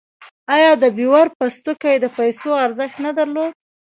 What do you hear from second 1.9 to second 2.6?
د پیسو